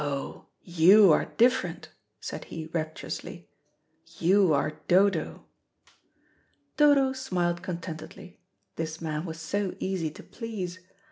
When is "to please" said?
10.09-10.79